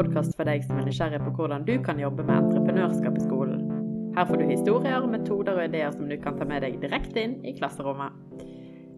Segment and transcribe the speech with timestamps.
[0.00, 3.66] podkast for deg som er nysgjerrig på hvordan du kan jobbe med entreprenørskap i skolen.
[4.16, 7.34] Her får du historier, metoder og ideer som du kan ta med deg direkte inn
[7.44, 8.16] i klasserommet.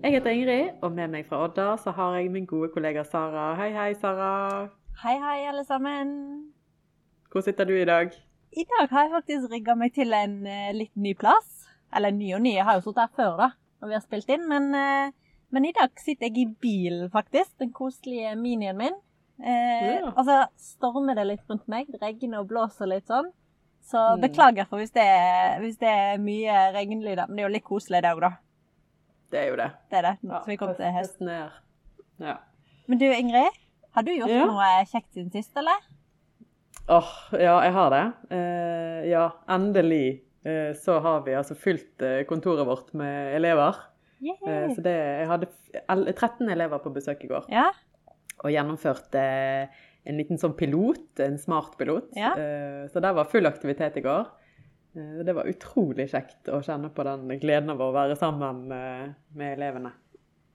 [0.04, 3.48] Jeg heter Ingrid, og med meg fra Odda så har jeg min gode kollega Sara.
[3.58, 4.30] Hei, hei, Sara.
[5.02, 6.14] Hei, hei, alle sammen.
[7.34, 8.14] Hvor sitter du i dag?
[8.54, 11.64] I dag har jeg faktisk rigga meg til en uh, litt ny plass.
[11.90, 14.36] Eller ny og ny, jeg har jo sittet her før da, når vi har spilt
[14.36, 14.46] inn.
[14.50, 17.56] Men, uh, men i dag sitter jeg i bilen, faktisk.
[17.58, 19.02] Den koselige minien min.
[19.40, 20.12] Eh, Ja.
[20.16, 21.86] Og så stormer det litt rundt meg.
[21.90, 23.30] Det regner og blåser litt sånn.
[23.82, 24.20] Så Mm.
[24.20, 27.26] beklager for hvis det, er, hvis det er mye regnlyder.
[27.28, 28.30] Men det er jo litt koselig det òg, da.
[29.30, 29.70] Det er jo det.
[29.90, 30.18] Det er det.
[30.22, 31.50] Så vi kommer til er
[32.20, 32.36] Ja.
[32.86, 33.50] Men du Ingrid,
[33.94, 34.44] har du gjort Ja.
[34.46, 35.78] noe kjekt siden sist, eller?
[36.88, 38.12] Åh, ja, jeg har det.
[38.30, 43.74] Eh, ja, endelig eh, så har vi altså fylt eh, kontoret vårt med elever.
[44.22, 47.44] Eh, så det, jeg hadde 13 elever på besøk i går.
[47.48, 47.70] Ja.
[48.42, 49.22] Og gjennomførte
[50.04, 52.08] en liten sånn pilot, en smartpilot.
[52.18, 52.32] Ja.
[52.34, 54.26] Eh, Så der var full aktivitet i går.
[54.96, 59.12] Eh, Det var utrolig kjekt å kjenne på den gleden av å være sammen eh,
[59.34, 59.92] med elevene.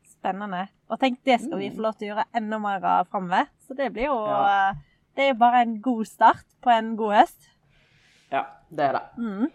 [0.08, 0.68] Spennende.
[0.90, 1.76] Og tenk, det skal vi Mm.
[1.78, 3.48] få lov til å gjøre enda mer av framover.
[3.68, 4.74] Så det blir jo Ja.
[5.16, 7.48] Det er jo bare en god start på en god høst.
[8.32, 9.02] Ja, det er det.
[9.18, 9.48] Mm.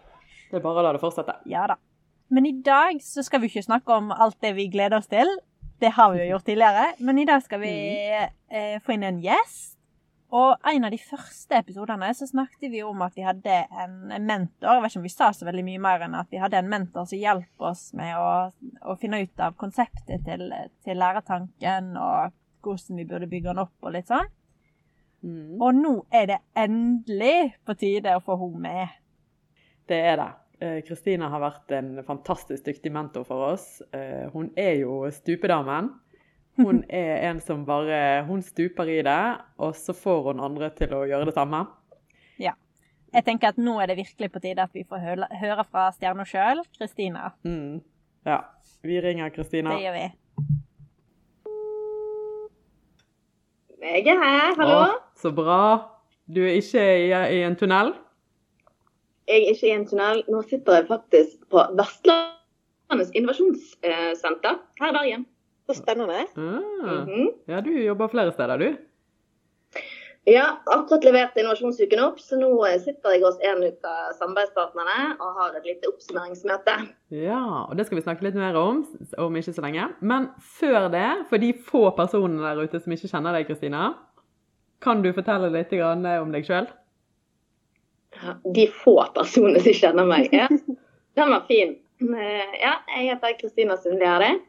[0.51, 1.35] Det er bare å la det fortsette.
[1.45, 1.75] Ja da.
[2.29, 5.27] Men i dag så skal vi ikke snakke om alt det vi gleder oss til.
[5.83, 6.83] Det har vi jo gjort tidligere.
[6.97, 7.75] Men i dag skal vi
[8.07, 9.73] eh, få inn en gjest.
[10.33, 14.77] Og en av de første episodene så snakket vi om at vi hadde en mentor.
[14.77, 16.71] Jeg vet ikke om vi sa så veldig mye mer enn at vi hadde en
[16.71, 18.31] mentor som hjalp oss med å,
[18.87, 20.47] å finne ut av konseptet til,
[20.87, 24.31] til læretanken, og hvordan vi burde bygge den opp og litt sånn.
[25.27, 25.59] Mm.
[25.59, 28.95] Og nå er det endelig på tide å få henne med.
[29.91, 30.31] Det er det.
[30.61, 33.81] Eh, Kristina har vært en fantastisk dyktig mentor for oss.
[33.93, 35.89] Eh, Hun er jo stupedamen.
[36.59, 39.21] Hun er en som bare Hun stuper i det,
[39.57, 41.63] og så får hun andre til å gjøre det samme.
[42.41, 42.53] Ja.
[43.13, 45.89] Jeg tenker at nå er det virkelig på tide at vi får høre, høre fra
[45.93, 47.31] stjerna sjøl, Kristina.
[47.45, 47.81] Mm.
[48.25, 48.39] Ja.
[48.83, 49.73] Vi ringer Kristina.
[49.75, 50.07] Det gjør vi.
[53.83, 54.79] Jeg er her, hallo.
[54.79, 55.59] Å, så bra.
[56.31, 57.91] Du er ikke i, i en tunnel?
[59.27, 60.23] Jeg er ikke i en tunnel.
[60.29, 65.27] Nå sitter jeg faktisk på Vestlandets innovasjonssenter her i Bergen.
[65.69, 66.25] Så spennende.
[66.35, 67.05] Ah.
[67.05, 67.29] Mhm.
[67.47, 68.73] Ja, du jobber flere steder, du.
[70.23, 75.39] Ja, akkurat levert Innovasjonsuken opp, så nå eh, sitter jeg hos en av samarbeidspartnerne og
[75.39, 76.75] har et lite oppsummeringsmøte.
[77.11, 78.85] Ja, og det skal vi snakke litt mer om
[79.19, 79.89] om ikke så lenge.
[79.99, 83.89] Men før det, for de få personene der ute som ikke kjenner deg, Kristina,
[84.83, 86.71] kan du fortelle litt om deg sjøl?
[88.55, 90.29] De få personene som kjenner meg.
[90.33, 90.47] Ja.
[91.17, 91.75] Den var fin.
[92.01, 94.39] Eh, Ja, jeg heter Kristina Sundliade.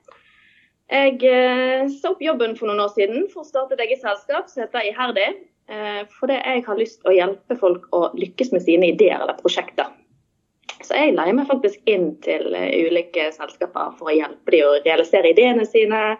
[0.92, 4.50] Jeg eh, sa opp jobben for noen år siden for å starte et eget selskap
[4.52, 5.28] som heter Iherdig.
[5.68, 9.38] eh, Fordi jeg har lyst til å hjelpe folk å lykkes med sine ideer eller
[9.40, 9.88] prosjekter.
[10.84, 15.30] Så jeg leier meg faktisk inn til ulike selskaper for å hjelpe dem å realisere
[15.32, 16.18] ideene sine.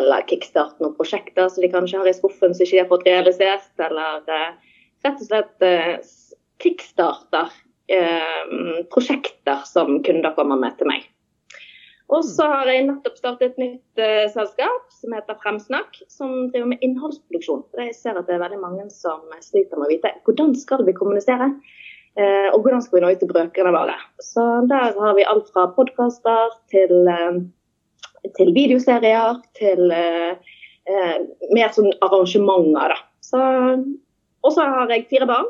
[0.00, 3.04] Eller kickstarte noen prosjekter som de kanskje har i skuffen som ikke de har fått
[3.10, 3.68] realisert.
[3.76, 4.22] Eller
[5.04, 5.66] rett og slett
[6.62, 7.52] kickstarter
[7.92, 11.08] eh, prosjekter som kunder kommer med til meg.
[12.12, 16.74] Og så har jeg nettopp startet et nytt eh, selskap som heter Fremsnakk, som driver
[16.74, 17.62] med innholdsproduksjon.
[17.70, 20.84] For Jeg ser at det er veldig mange som sliter med å vite hvordan skal
[20.84, 21.48] vi kommunisere,
[22.20, 23.96] eh, og hvordan skal vi nå ut til brøkene våre.
[24.20, 27.40] Så der har vi alt fra podkaster til, eh,
[28.36, 30.36] til videoserier til eh,
[30.84, 31.16] eh,
[31.56, 33.00] mer sånn arrangementer, da.
[33.24, 33.40] Så,
[34.42, 35.48] og så har jeg fire barn.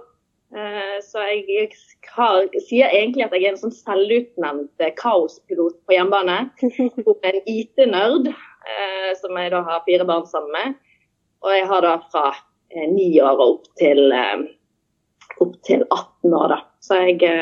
[0.53, 1.73] Eh, Så jeg
[2.13, 6.51] har, sier egentlig at jeg er en sånn selvutnevnt eh, kaospilot på hjemmebane.
[7.09, 10.81] Og en IT-nerd, eh, som jeg da har fire barn sammen med.
[11.43, 12.27] Og jeg har da fra
[12.73, 14.15] ni år og opp til,
[15.43, 16.59] opp til 18 år, da.
[16.83, 17.33] Så jeg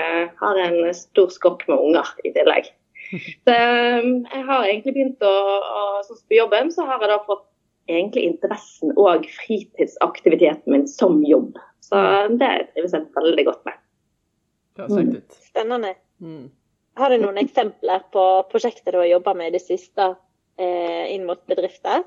[0.40, 2.70] har en stor skokk med unger i tillegg.
[3.44, 7.44] Så jeg har egentlig begynt å, å Sånn på jobben, så har jeg da fått
[7.92, 11.58] egentlig interessen og fritidsaktiviteten min som jobb.
[11.90, 12.00] Så
[12.40, 13.78] det trives jeg veldig godt med.
[14.80, 15.38] Ut.
[15.50, 15.94] Spennende.
[16.22, 16.48] Mm.
[17.00, 20.14] Har du noen eksempler på prosjekter du har jobba med i det siste
[20.60, 22.06] eh, inn mot bedrifter?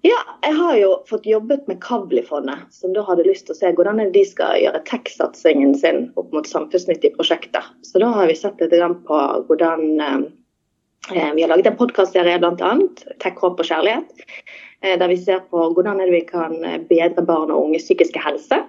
[0.00, 3.72] Ja, jeg har jo fått jobbet med Kavli-fondet, som da hadde lyst til å se
[3.76, 7.66] hvordan de skal gjøre tech-satsingen sin opp mot samfunnsnyttige prosjekter.
[7.84, 9.20] Så da har vi sett litt på
[9.50, 10.20] hvordan eh,
[11.10, 12.72] Vi har laget en podkastserie bl.a.
[13.20, 14.24] Tech, håp og kjærlighet.
[14.80, 18.64] eh, Der vi ser på hvordan vi kan eh, bedre barn og unges psykiske helse.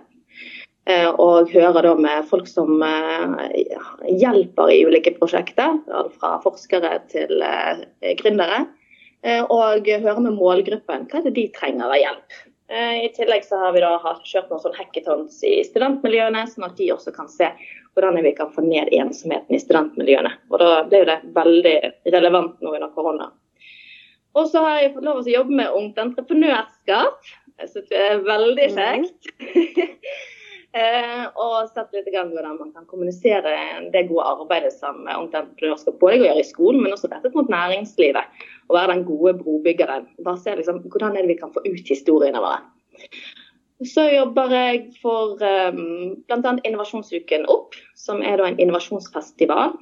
[0.90, 3.66] Eh, Og hører da med folk som eh,
[4.18, 5.80] hjelper i ulike prosjekter.
[6.18, 7.84] Fra forskere til eh,
[8.22, 8.66] gründere.
[9.54, 12.40] Og høre med målgruppen hva er det de trenger av hjelp.
[12.72, 13.92] I tillegg så har vi da
[14.26, 17.52] kjørt noen sånn hackathons i studentmiljøene, sånn at de også kan se
[17.94, 20.32] hvordan vi kan få ned ensomheten i studentmiljøene.
[20.50, 21.76] Og da ble det veldig
[22.16, 23.30] relevant nå under korona.
[24.40, 27.34] Og så har jeg fått lov til å jobbe med ungt entreprenørskap.
[27.62, 29.34] Synes det er veldig kjekt.
[29.38, 30.22] Eh,
[30.72, 33.52] og sett litt grann hvordan man kan kommunisere
[33.92, 38.40] det gode arbeidet som Ungt Entreprenørskap både gjør i skolen, men også rettet mot næringslivet.
[38.70, 40.08] Og være den gode brobyggeren.
[40.24, 42.62] Bare se liksom, hvordan er det vi kan få ut historiene våre.
[43.84, 46.52] Så jobber jeg for um, bl.a.
[46.64, 49.74] Innovasjonsuken Opp, som er en innovasjonsfestival.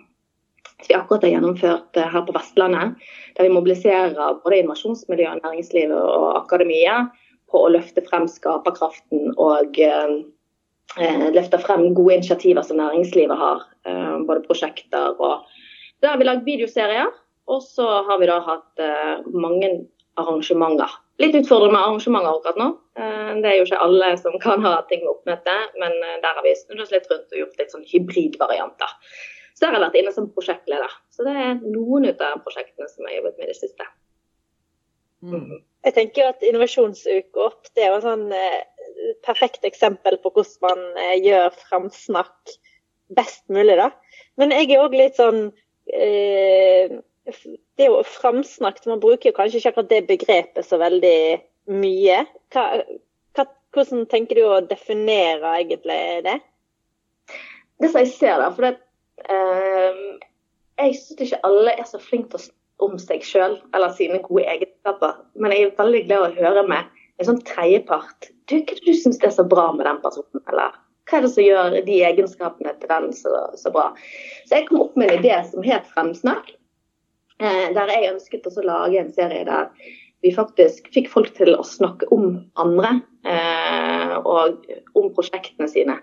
[0.87, 2.95] Vi akkurat har gjennomført eh, her på Vestlandet.
[3.35, 7.01] Der vi mobiliserer både innovasjonsmiljøet, næringslivet og akademia
[7.51, 10.13] på å løfte frem skaperkraften og eh, eh,
[10.97, 13.65] løfte frem gode initiativer som næringslivet har.
[13.85, 15.45] Eh, både prosjekter og
[16.01, 17.11] Der har vi lagd videoserier.
[17.49, 19.69] Og så har vi da hatt eh, mange
[20.19, 20.91] arrangementer.
[21.19, 22.67] Litt utfordrende med arrangementer akkurat nå.
[22.99, 26.37] Eh, det er jo ikke alle som kan ha ting med oppmøte, men eh, der
[26.37, 28.93] har vi snudd oss litt rundt og gjort litt sånn hybridvarianter.
[29.51, 30.93] Så der har jeg vært inne som prosjektleder.
[31.11, 33.89] Så det er noen av prosjektene som jeg har jobbet med i det siste.
[35.25, 35.57] Mm.
[35.83, 38.78] Jeg tenker at Innovasjonsuke opp det er jo en sånn eh,
[39.25, 42.55] perfekt eksempel på hvordan man eh, gjør framsnakk
[43.15, 43.77] best mulig.
[43.79, 43.89] da.
[44.39, 45.49] Men jeg er òg litt sånn
[45.93, 46.99] eh,
[47.29, 52.23] Det er jo framsnakk Man bruker jo kanskje ikke akkurat det begrepet så veldig mye.
[52.53, 52.65] Hva,
[53.37, 56.39] hva, hvordan tenker du å definere egentlig det?
[57.79, 58.73] Det som jeg ser da, for det,
[59.29, 59.99] eh,
[60.79, 64.21] jeg syns ikke alle er så flinke til å snakke om seg sjøl eller sine
[64.23, 65.19] gode egenskaper.
[65.39, 68.29] Men jeg er veldig glad å høre med en sånn tredjepart.
[68.49, 70.43] Hva er det du syns er så bra med den personen?
[70.49, 70.75] Eller
[71.09, 73.89] hva er det som gjør de egenskapene til den så, så bra?
[74.47, 76.53] Så jeg kom opp med en idé som het Fremsnakk.
[77.39, 79.69] Eh, der jeg ønsket å lage en serie der
[80.21, 84.65] vi faktisk fikk folk til å snakke om andre eh, og
[84.99, 85.95] om prosjektene sine.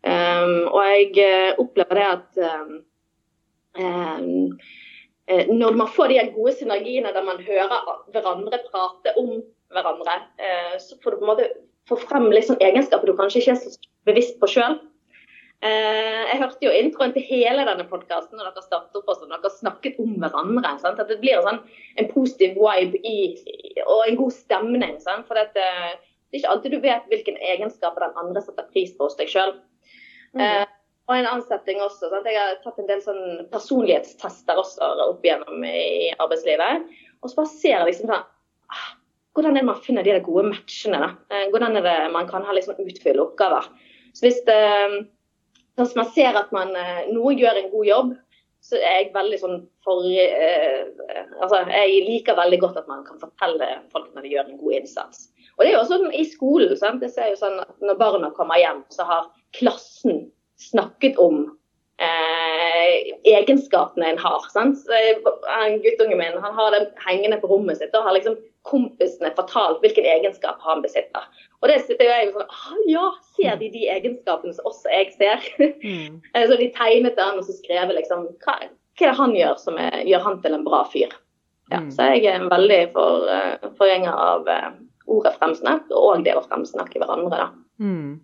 [0.00, 2.78] Um, og jeg eh, opplever det at um,
[3.76, 4.54] um,
[5.28, 9.42] eh, når man får de gode synergiene der man hører hverandre prate om
[9.74, 11.50] hverandre, eh, så får du på en måte
[11.88, 13.74] få frem liksom egenskaper du kanskje ikke er så
[14.08, 14.78] bevisst på sjøl.
[15.60, 19.52] Eh, jeg hørte jo introen til hele denne podkasten når dere startet opp og dere
[19.52, 20.72] snakket om hverandre.
[20.80, 21.02] Sant?
[21.02, 23.16] At det blir en, sånn, en positiv vibe i,
[23.84, 24.96] og en god stemning.
[25.04, 25.28] Sant?
[25.28, 25.66] For det, det
[26.38, 29.52] er ikke alltid du vet hvilken egenskaper den andre setter pris på hos deg sjøl.
[30.32, 30.44] Mm.
[30.46, 30.66] Eh,
[31.10, 32.08] og en annen setting også.
[32.08, 32.30] Sant?
[32.30, 36.88] Jeg har tatt en del sånn personlighetstester også opp igjennom i arbeidslivet.
[37.20, 38.24] Og så bare ser jeg liksom sånn
[38.72, 38.88] ah,
[39.34, 40.98] Hvordan er det man finner de gode matchene?
[40.98, 41.10] da?
[41.30, 43.68] Eh, hvordan er det man kan ha liksom utfylle oppgaver?
[44.14, 44.58] Så hvis det,
[45.78, 48.16] hvis man ser at man, eh, noen gjør en god jobb,
[48.60, 50.88] så er jeg veldig sånn for eh,
[51.40, 54.74] Altså, jeg liker veldig godt at man kan fortelle folk når de gjør en god
[54.80, 55.30] innsats.
[55.56, 56.74] Og det er jo også sånn i skolen.
[56.76, 57.02] sant?
[57.04, 60.26] Jeg ser jo sånn at Når barna kommer hjem, så har klassen
[60.60, 61.46] snakket om
[62.00, 64.44] eh, egenskapene en har.
[64.52, 64.76] sant?
[64.84, 68.36] Så en Guttungen min han har det hengende på rommet sitt og har liksom
[68.68, 71.24] kompisene fortalt hvilken egenskap han besitter.
[71.62, 74.92] Og det sitter jo jeg og sånn ah, Ja, ser de de egenskapene som også
[74.92, 75.48] jeg ser?
[75.80, 76.20] Mm.
[76.34, 79.56] Eh, så de tegnet han og så skrev liksom hva, hva er det han gjør
[79.62, 81.12] som er, gjør han til en bra fyr.
[81.70, 81.90] Ja, Mm.
[81.94, 84.72] så jeg er en veldig for, uh, forgjenger av uh,
[85.06, 87.30] ordet fremsnakk, og det å fremsnakke hverandre.
[87.38, 87.46] da.
[87.78, 88.20] Mm.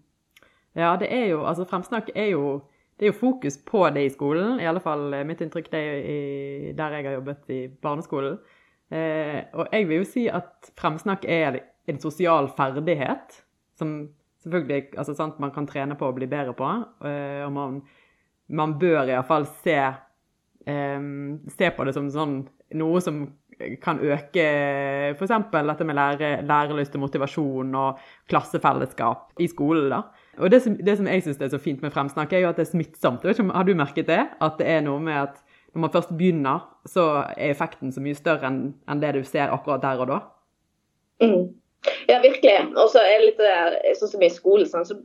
[0.77, 2.61] Ja, det er jo Altså, fremsnakk er jo
[2.99, 4.59] Det er jo fokus på det i skolen.
[4.61, 8.39] I alle fall mitt inntrykk det i, der jeg har jobbet i barneskolen.
[8.91, 13.41] Eh, og jeg vil jo si at fremsnakk er en sosial ferdighet
[13.79, 13.97] som
[14.45, 16.69] selvfølgelig altså, sant, man kan trene på å bli bedre på.
[17.07, 17.81] Eh, og man,
[18.49, 19.81] man bør iallfall se,
[20.67, 21.09] eh,
[21.59, 22.39] se på det som sånn,
[22.79, 23.27] noe som
[23.81, 24.45] kan øke
[25.17, 25.33] f.eks.
[25.53, 29.89] dette med lære, lærelyst og motivasjon og klassefellesskap i skolen.
[29.91, 30.03] da.
[30.39, 32.61] Og Det som, det som jeg syns er så fint med fremsnakk, er jo at
[32.61, 33.25] det er smittsomt.
[33.25, 34.23] Har du merket det?
[34.41, 35.41] At det er noe med at
[35.77, 37.03] når man først begynner, så
[37.37, 40.21] er effekten så mye større enn det du ser akkurat der og da.
[41.21, 41.43] Mm.
[42.09, 42.55] Ja, virkelig.
[42.73, 44.65] Og så er det litt der, sånn som i skolen.
[44.71, 44.97] Sånn, så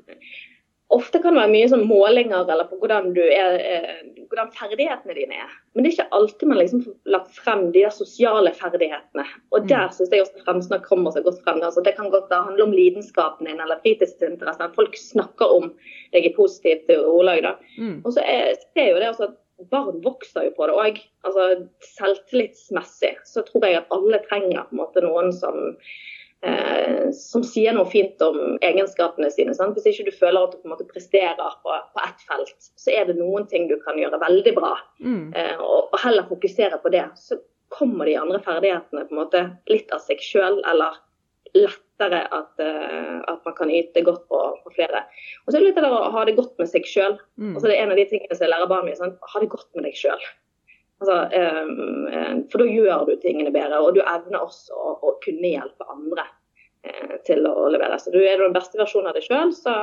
[0.96, 5.16] ofte kan det være mye sånn målinger eller på hvordan, du er, eh, hvordan ferdighetene
[5.18, 5.52] dine er.
[5.76, 9.28] Men det er ikke alltid man liksom får lagt frem de der sosiale ferdighetene.
[9.52, 11.60] Og der syns jeg også fremsnakk kommer seg godt frem.
[11.60, 14.76] Altså, det kan godt handle om lidenskapen din eller fritidsinteressen.
[14.80, 15.72] Folk snakker om
[16.16, 17.44] deg i positivt ordlag.
[17.48, 17.56] da.
[17.78, 18.02] Mm.
[18.06, 19.40] Og så er, ser jo det også at
[19.72, 21.02] barn vokser jo på det òg.
[21.28, 21.48] Altså,
[21.98, 25.76] selvtillitsmessig så tror jeg at alle trenger måte noen som
[26.42, 29.56] eh, som sier noe fint om egenskapene sine.
[29.58, 29.78] Sant?
[29.78, 33.20] Hvis ikke du føler at du måte presterer på, på ett felt, så er det
[33.20, 34.74] noen ting du kan gjøre veldig bra.
[35.04, 35.32] Mm.
[35.36, 37.06] Eh, og, og heller fokusere på det.
[37.20, 37.40] Så
[37.72, 41.00] kommer de andre ferdighetene måte litt av seg sjøl, eller
[41.56, 45.04] lettere at, eh, at man kan yte godt på, på flere.
[45.46, 47.18] Og så er det litt det å ha det godt med seg sjøl.
[47.38, 47.56] Mm.
[47.56, 49.00] Altså, det er en av de tingene som jeg lærer barna mine.
[49.00, 50.26] Sånn, ha det godt med deg sjøl.
[51.02, 55.50] Altså, um, for da gjør du tingene bedre, og du evner også å, å kunne
[55.50, 56.28] hjelpe andre
[56.86, 57.98] uh, til å levere.
[57.98, 59.78] Så du er den beste versjonen av deg sjøl, så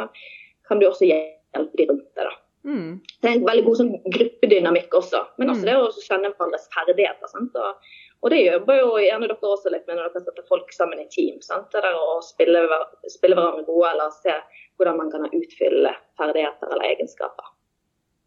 [0.69, 2.29] kan du også hjelpe de rundt deg.
[2.29, 2.37] da.
[2.69, 3.01] Mm.
[3.23, 5.69] Det er en veldig god sånn, gruppedynamikk også, men også Mm.
[5.69, 7.31] det å kjenne hverandres ferdigheter.
[7.33, 7.55] Sant?
[7.57, 7.91] Og,
[8.23, 11.07] og det jobber jo gjerne dere også litt med når dere setter folk sammen i
[11.13, 11.37] team.
[11.45, 11.69] Sant?
[11.71, 12.65] Det der å spille,
[13.13, 14.35] spille hverandre gode, eller se
[14.79, 17.53] hvordan man kan utfylle ferdigheter eller egenskaper.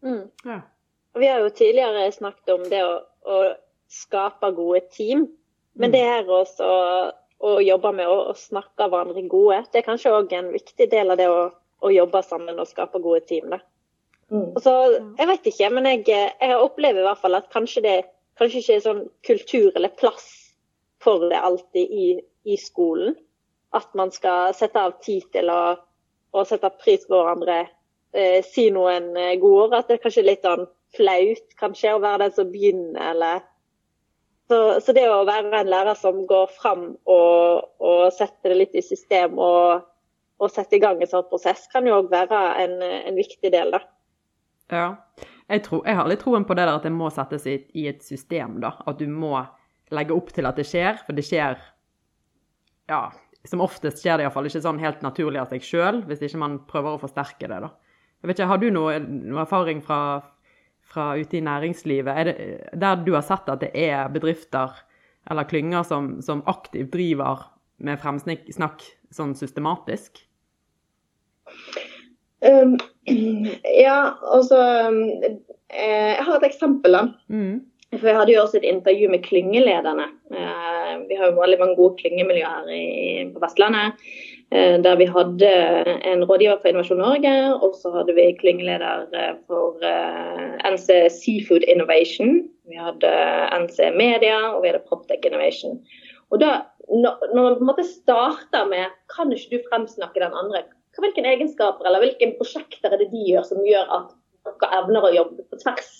[0.04, 0.22] Mm.
[0.48, 0.60] Ja.
[1.20, 2.94] Vi har jo tidligere snakket om det å,
[3.28, 3.40] å
[3.92, 5.26] skape gode team.
[5.76, 5.92] Men Mm.
[5.92, 10.12] det her også å, å jobbe med å, å snakke hverandre gode, det er kanskje
[10.12, 13.48] òg en viktig del av det å, å jobbe sammen og skape gode team.
[13.52, 13.60] da.
[14.32, 14.50] Mm.
[14.56, 14.74] Og så,
[15.18, 17.96] Jeg vet ikke, men jeg, jeg opplever i hvert fall at kanskje det
[18.42, 20.28] kanskje ikke er sånn kultur eller plass
[21.02, 22.08] for det alltid i,
[22.44, 23.16] i skolen.
[23.72, 25.62] At man skal sette av tid til å,
[26.36, 27.64] å sette pris på hverandre,
[28.12, 29.78] eh, si noen eh, gode ord.
[29.78, 33.40] At det er kanskje litt sånn flaut kanskje å være den som begynner, eller
[34.52, 38.74] så, så det å være en lærer som går fram og, og setter det litt
[38.76, 39.86] i system og,
[40.42, 43.72] og setter i gang en sånn prosess, kan jo òg være en, en viktig del,
[43.72, 43.80] da.
[44.72, 44.86] Ja.
[45.52, 47.84] Jeg, tror, jeg har litt troen på det der at det må settes i, i
[47.90, 48.72] et system, da.
[48.88, 49.34] At du må
[49.92, 51.60] legge opp til at det skjer, for det skjer
[52.90, 53.10] Ja,
[53.48, 56.58] som oftest skjer det iallfall ikke sånn helt naturlig av seg sjøl, hvis ikke man
[56.68, 57.72] prøver å forsterke det, da.
[58.22, 60.00] Jeg vet ikke, Har du noe, noe erfaring fra,
[60.86, 62.34] fra ute i næringslivet det,
[62.78, 64.76] der du har sett at det er bedrifter
[65.30, 67.48] eller klynger som, som aktivt driver
[67.82, 70.22] med fremsnakk sånn systematisk?
[72.42, 72.76] Um,
[73.86, 73.98] ja,
[74.34, 74.58] altså
[74.88, 75.02] um,
[75.70, 76.92] eh, Jeg har et eksempel.
[76.92, 77.02] da.
[77.28, 77.60] Mm.
[77.98, 80.06] For Jeg hadde jo også et intervju med klyngelederne.
[80.32, 83.92] Eh, vi har jo veldig mange gode klyngemiljøer i- på Vestlandet.
[84.52, 85.50] eh, Der vi hadde
[86.12, 91.62] en rådgiver for Innovasjon Norge, og så hadde vi klyngeleder eh, for eh, NC Seafood
[91.68, 92.48] Innovation.
[92.68, 93.12] Vi hadde
[93.60, 95.78] NC Media, og vi hadde Proptech Innovation.
[96.30, 100.32] Og da, når når man på en måte starter med Kan ikke du fremsnakke den
[100.32, 100.62] andre?
[101.00, 104.10] Hvilke egenskaper eller hvilke prosjekter er det de gjør som gjør at
[104.44, 105.92] dere evner å jobbe på tvers?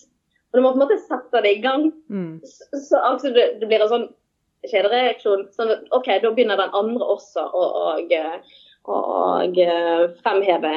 [0.53, 1.87] Og Du må på en måte sette det i gang.
[2.13, 2.43] Mm.
[2.45, 4.11] Så, så altså, det, det blir en sånn
[4.69, 5.47] kjedereaksjon.
[5.57, 8.13] Sånn OK, da begynner den andre også å og,
[8.93, 9.59] og, og,
[10.21, 10.75] fremheve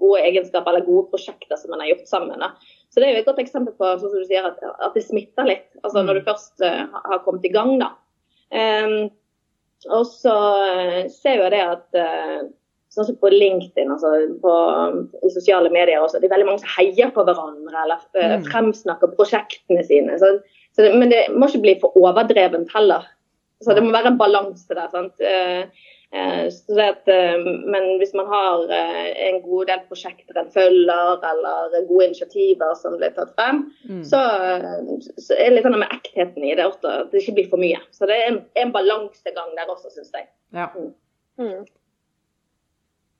[0.00, 2.44] gode egenskaper eller gode prosjekter som man har gjort sammen.
[2.44, 2.52] Da.
[2.92, 5.06] Så det er jo et godt eksempel på sånn som du sier, at, at det
[5.06, 5.68] smitter litt.
[5.82, 6.06] Altså Mm.
[6.06, 7.94] når du først uh, har kommet i gang, da.
[8.54, 9.08] Um,
[9.92, 12.44] og så eh, ser jo det at eh,
[12.94, 14.10] sånn som på LinkedIn, altså
[14.42, 14.52] på,
[15.26, 18.44] i sosiale medier også, det er veldig mange som heier på hverandre eller eh, Mm.
[18.50, 20.18] fremsnakker prosjektene sine.
[20.22, 20.30] Så,
[20.76, 23.04] så det, men det må ikke bli for overdrevent heller.
[23.64, 24.88] Så det må være en balanse der.
[24.92, 25.14] sant?
[26.54, 27.08] Så at,
[27.66, 33.10] men hvis man har en god del prosjekter en følger, eller gode initiativer som blir
[33.16, 34.02] tatt frem, Mm.
[34.06, 34.20] så,
[35.18, 37.58] så er det litt sånn med ektheten i det også, at det ikke blir for
[37.62, 37.80] mye.
[37.90, 40.28] Så det er en, en balansegang der også, syns jeg.
[40.54, 40.68] Ja,
[41.34, 41.64] Mm.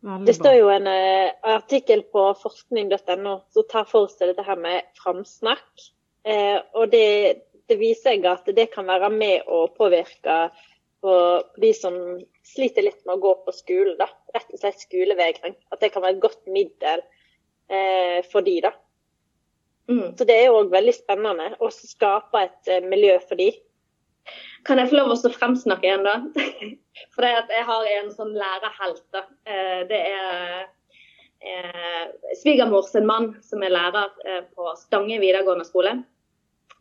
[0.04, 4.61] Veldig Det står jo en eh, artikkel på forskning.no som tar for seg dette her
[4.61, 5.88] med framsnakk.
[6.25, 7.08] Eh, og det,
[7.68, 10.70] det viser seg at det kan være med å påvirke på,
[11.04, 11.14] på
[11.61, 11.96] de som
[12.49, 13.96] sliter litt med å gå på skolen.
[13.99, 14.08] da.
[14.32, 15.56] Rett og slett skolevegring.
[15.68, 17.02] At det kan være et godt middel
[17.68, 18.73] eh, for de da.
[19.90, 20.14] Mm.
[20.16, 23.50] Så det er jo òg veldig spennende å skape et eh, miljø for de.
[24.64, 26.14] Kan jeg få lov å fremsnakke en, da?
[27.14, 29.19] For det at jeg har en sånn lærerhelt.
[29.45, 30.62] Eh, Det er
[31.45, 32.04] eh,
[32.40, 35.99] svigermor sin mann, som er lærer eh, på Stange videregående skole.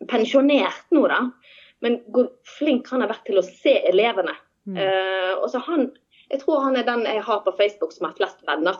[0.09, 1.25] Pensjonert nå, da.
[1.83, 4.35] Men hvor flink han har vært til å se elevene.
[4.63, 4.77] Mm.
[5.43, 5.89] Og så han,
[6.31, 8.77] Jeg tror han er den jeg har på Facebook som har flest venner.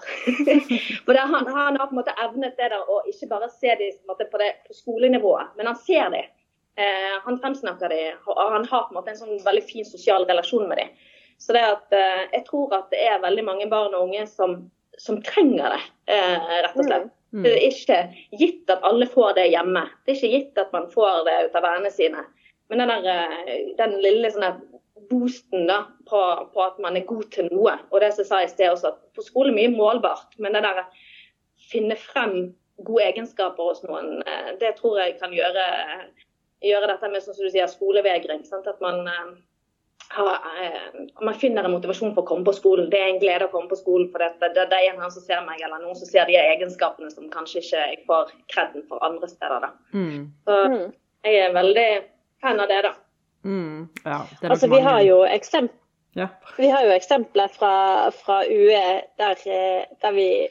[1.06, 3.98] For han, han har på en måte evnet det der å ikke bare se dem
[4.08, 6.32] på, på skolenivået, men han ser dem.
[6.76, 10.26] Eh, han fremsnakker dem, og han har på en måte en sånn veldig fin sosial
[10.30, 10.94] relasjon med dem.
[11.42, 14.56] Så det at, eh, jeg tror at det er veldig mange barn og unge som,
[14.98, 15.84] som trenger det,
[16.16, 17.12] eh, rett og slett.
[17.34, 17.44] Mm.
[17.44, 18.00] Det er ikke
[18.40, 19.88] gitt at alle får det hjemme.
[20.06, 22.26] Det er ikke gitt at man får det ut av vennene sine.
[22.70, 24.54] Men den, der, eh, den lille sånne
[25.10, 26.20] boosten da, på,
[26.54, 28.94] på at man er god til noe, og det som jeg sa i sted også,
[28.94, 30.86] at på skole er mye målbart, men det der
[31.70, 32.54] finne frem
[32.86, 35.66] gode egenskaper hos noen, eh, det tror jeg kan gjøre,
[36.64, 38.46] gjøre dette med sånn som du sier, skolevegring.
[38.48, 38.68] Sant?
[38.68, 39.34] At man, eh,
[40.14, 42.90] har, eh, man finner en motivasjon for å komme på skolen.
[42.90, 45.24] Det er en glede å komme på skolen, for det, det, det er en som
[45.24, 49.04] ser meg, eller noen som ser de egenskapene som kanskje ikke jeg får kreden for
[49.06, 49.60] andre steder.
[49.68, 49.72] Da.
[49.94, 50.28] Mm.
[50.48, 50.94] Så Mm.
[51.24, 52.04] jeg er veldig
[52.42, 52.94] fan av det, da.
[53.46, 53.90] Mm.
[54.06, 55.80] Ja, det er Altså, vi har jo eksempel
[56.16, 56.28] Ja.
[56.58, 60.48] Vi har jo eksempler fra, fra UE der, eh, der vi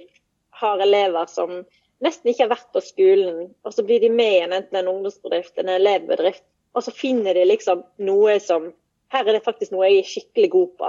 [0.50, 1.64] har elever som
[2.02, 5.60] nesten ikke har vært på skolen, og så blir de med igjen enten en ungdomsbedrift
[5.62, 6.44] en elevbedrift,
[6.74, 8.72] og så finner de liksom noe som
[9.12, 10.88] Her er det faktisk noe jeg er skikkelig god på,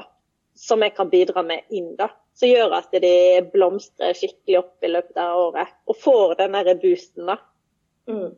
[0.56, 2.06] som jeg kan bidra med inn, da.
[2.40, 6.78] Som gjør at de blomstrer skikkelig opp i løpet av året, og får den derre
[6.80, 7.36] boosten, da.
[8.08, 8.32] Mm.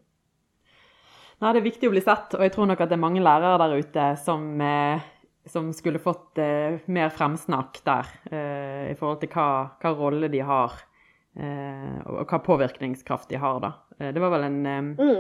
[1.37, 3.21] Nei, Det er viktig å bli sett, og jeg tror nok at det er mange
[3.21, 5.05] lærere der ute som, eh,
[5.45, 10.41] som skulle fått eh, mer fremsnakk der, eh, i forhold til hva, hva rolle de
[10.41, 10.81] har,
[11.35, 13.59] og hva påvirkningskraft de har.
[13.59, 13.73] da.
[13.99, 15.19] Eh, det var vel en, eh, Mm.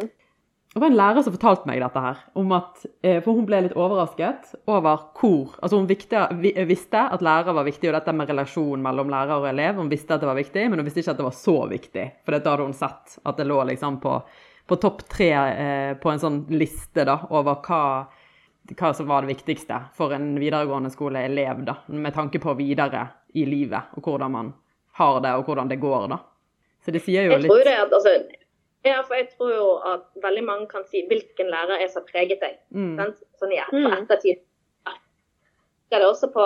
[0.73, 3.61] det var en lærer som fortalte meg dette her, om at, eh, for hun ble
[3.61, 8.13] litt overrasket over hvor altså Hun vikte, vi, visste at lærer var viktig, og dette
[8.13, 9.75] med relasjon mellom lærer og elev.
[9.75, 12.11] Hun visste at det var viktig, men hun visste ikke at det var så viktig.
[12.25, 14.21] For da hadde hun sett at det lå liksom på,
[14.67, 18.07] på topp tre eh, på en sånn liste da, over hva,
[18.75, 23.45] hva som var det viktigste for en videregående skoleelev, da, med tanke på videre i
[23.45, 24.53] livet, og hvordan man
[24.99, 26.07] har det, og hvordan det går.
[26.13, 26.19] da.
[26.85, 28.15] Så det sier jo Jeg litt tror det at, altså,
[28.85, 32.11] ja, for jeg tror jo at veldig mange kan si hvilken lærer er som har
[32.11, 32.59] preget deg.
[32.71, 33.23] mm, sant?
[33.41, 33.87] Sånn i Mm.
[33.89, 34.43] for ettertid.
[35.89, 36.45] Det er det også på,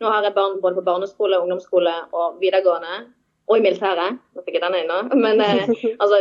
[0.00, 3.06] nå har jeg barn både på barneskole, ungdomsskole og videregående.
[3.48, 4.18] Og i militæret.
[4.34, 5.14] Nå fikk jeg denne inn nå.
[5.14, 5.68] Men eh,
[6.02, 6.18] altså,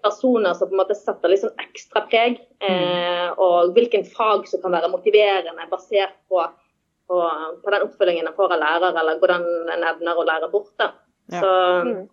[0.00, 2.38] personer som på en måte setter litt sånn ekstra preg.
[2.64, 6.40] Eh, og hvilken fag som kan være motiverende basert på,
[7.12, 7.18] på,
[7.64, 10.72] på den oppfølgingen en får av lærer, eller hvordan en evner å lære bort.
[10.80, 10.94] da.
[11.30, 11.40] Ja.
[11.40, 11.52] Så
[11.84, 12.08] Mm.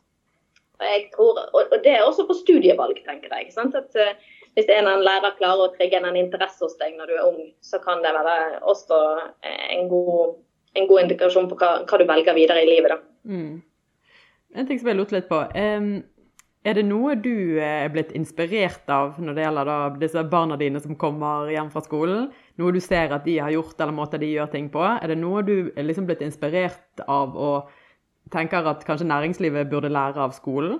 [0.79, 3.51] og jeg tror, og og det er også på studievalg, tenker jeg.
[3.53, 3.75] sant?
[3.75, 4.13] At eh,
[4.55, 7.27] Hvis en eller annen lærer klarer å trigge en interesse hos deg når du er
[7.27, 8.97] ung, så kan det være også
[9.45, 10.35] en god,
[10.75, 12.89] en god indikasjon på hva, hva du velger videre i livet.
[12.89, 12.97] da.
[13.29, 13.61] Mm.
[14.55, 15.37] En ting som jeg lurte litt på.
[15.55, 16.03] Um,
[16.65, 20.57] er det noe du eh, er blitt inspirert av når det gjelder da disse barna
[20.59, 22.31] dine som kommer hjem fra skolen?
[22.57, 24.81] Noe du ser at de har gjort, eller måter de gjør ting på?
[24.81, 27.69] Er det noe du er liksom blitt inspirert av og
[28.33, 30.79] tenker at kanskje næringslivet burde lære av skolen?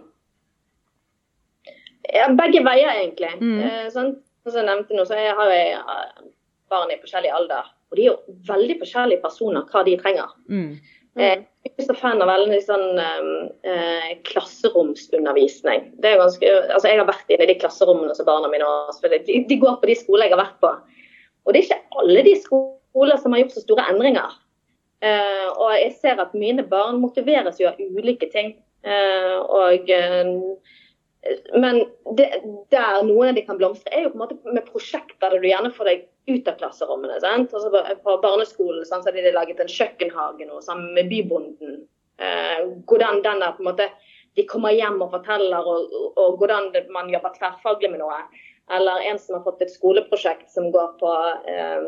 [2.09, 3.31] Ja, begge veier, egentlig.
[3.41, 3.59] Mm.
[3.65, 4.15] Eh, sånn,
[4.47, 6.23] som jeg nevnte nå, så jeg har jeg eh,
[6.71, 7.69] barn i forskjellig alder.
[7.89, 10.33] Og de er jo veldig forskjellige personer hva de trenger.
[10.49, 10.73] Mm.
[11.19, 15.89] Eh, Jeg er så fan av veldig sånn eh, klasseromsundervisning.
[15.99, 18.95] Det er ganske, altså jeg har vært inne i de klasserommene som barna mine har.
[19.27, 20.71] De, de går på de skolene jeg har vært på.
[21.43, 24.37] Og det er ikke alle de skoler som har gjort så store endringer.
[24.99, 28.55] Eh, og jeg ser at mine barn motiveres jo av ulike ting.
[28.83, 30.33] Eh, og eh,
[31.59, 31.81] men
[32.15, 32.27] det,
[32.71, 35.47] der noen av de kan blomstre, er jo på en måte med prosjekter der du
[35.49, 37.17] gjerne får deg ut av klasserommene.
[37.23, 37.53] sant?
[37.53, 37.71] Altså
[38.03, 41.81] på, barneskolen sant, så hadde de laget en kjøkkenhage nå, sammen med Bybonden.
[42.19, 43.91] Eh, hvordan den der på en måte,
[44.37, 48.19] De kommer hjem og forteller, og, og hvordan man jobber tverrfaglig med noe.
[48.71, 51.13] Eller en som har fått et skoleprosjekt som går på
[51.49, 51.87] eh,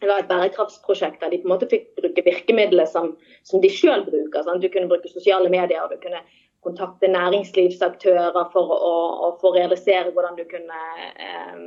[0.00, 3.14] det var et bærekraftsprosjekt der de på en måte fikk bruke virkemidler som,
[3.48, 4.44] som de sjøl bruker.
[4.44, 4.62] Sant?
[4.62, 6.22] Du kunne bruke sosiale medier, og du kunne
[6.66, 8.94] kontakte næringslivsaktører for å,
[9.28, 10.82] å få realisere hvordan du kunne
[11.14, 11.64] eh,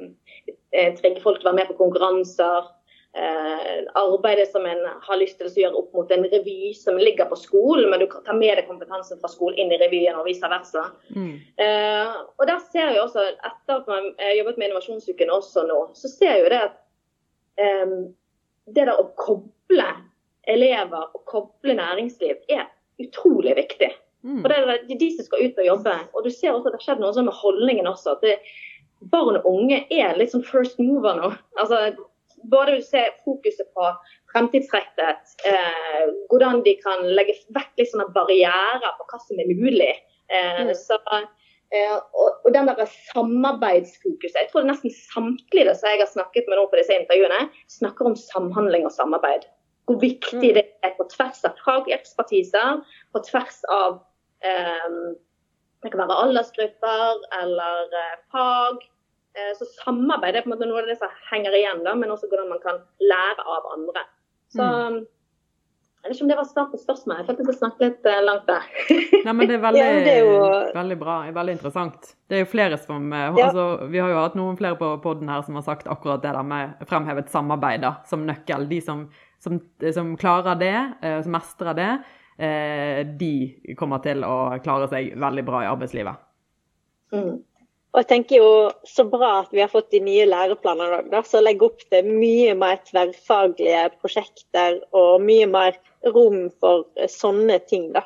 [0.72, 2.70] eh, trigge folk til å være med på konkurranser.
[3.14, 7.28] Eh, arbeidet som en har lyst til å gjøre opp mot en revy som ligger
[7.28, 10.30] på skolen, men du kan ta med deg kompetansen fra skolen inn i revyen og
[10.30, 10.86] vice versa.
[11.12, 11.34] Mm.
[11.60, 15.82] Eh, og der ser jeg også, Etter at man har jobbet med Innovasjonsuken også nå,
[16.00, 16.80] så ser jeg jo det at
[17.60, 17.98] eh,
[18.68, 19.88] det der å koble
[20.50, 22.68] elever og koble næringsliv er
[23.02, 23.92] utrolig viktig.
[24.22, 24.42] Mm.
[24.44, 25.96] For det er de som skal ut og jobbe.
[26.14, 28.18] Og du ser også at det har skjedd noe sånn med holdningen også.
[28.18, 28.38] At det,
[29.14, 31.32] barn og unge er litt sånn first mover nå.
[31.62, 31.80] Altså,
[32.54, 33.90] både du ser fokuset på
[34.34, 39.94] fremtidsrettet, eh, hvordan de kan legge vekk sånne barrierer på hva som er mulig.
[40.32, 40.74] Eh, Mm.
[40.78, 40.98] så,
[41.72, 44.38] og, og den der samarbeidsfokuset.
[44.38, 48.18] Jeg tror nesten samtlige som jeg har snakket med nå på disse intervjuene, snakker om
[48.20, 49.48] samhandling og samarbeid.
[49.88, 52.82] Hvor viktig det er på tvers av fagekspertiser,
[53.14, 54.02] på tvers av
[54.46, 54.90] eh,
[55.82, 58.84] Det kan være aldersgrupper eller eh, fag.
[59.34, 62.12] Eh, så samarbeid er på en måte noe av det som henger igjen, da, men
[62.14, 64.06] også hvordan man kan lære av andre.
[64.52, 64.68] Så
[66.02, 67.20] jeg vet ikke om det var svar på spørsmålet.
[67.20, 68.64] Jeg følte jeg snakket litt eh, langt der.
[69.28, 71.18] Nei, men det er veldig, Ja, det er jo- veldig bra.
[71.36, 72.08] Veldig interessant.
[72.28, 73.46] Det er jo flere som eh, Ja.
[73.50, 76.32] altså, Vi har jo hatt noen flere på podden her som har sagt akkurat det
[76.34, 78.66] der med fremhevet samarbeid da, som nøkkel.
[78.72, 79.06] De som,
[79.44, 79.60] som,
[79.94, 80.74] som klarer det,
[81.06, 81.92] eh, som mestrer det,
[82.42, 86.18] eh, de kommer til å klare seg veldig bra i arbeidslivet.
[87.14, 87.44] Mm.
[87.92, 88.52] Og jeg tenker jo
[88.88, 92.78] så bra at vi har fått de nye læreplanene som legger opp til mye mer
[92.88, 98.06] tverrfaglige prosjekter og mye mer rom for eh, sånne ting da,